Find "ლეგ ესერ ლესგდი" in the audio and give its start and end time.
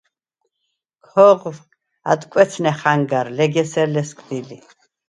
3.37-4.39